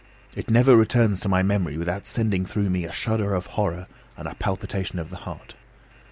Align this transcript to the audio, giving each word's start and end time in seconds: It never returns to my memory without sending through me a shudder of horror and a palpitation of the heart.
It 0.35 0.49
never 0.49 0.75
returns 0.75 1.19
to 1.19 1.29
my 1.29 1.43
memory 1.43 1.77
without 1.77 2.07
sending 2.07 2.43
through 2.43 2.71
me 2.71 2.85
a 2.85 2.91
shudder 2.91 3.35
of 3.35 3.45
horror 3.53 3.85
and 4.17 4.27
a 4.27 4.33
palpitation 4.33 4.97
of 4.97 5.11
the 5.11 5.17
heart. 5.29 5.53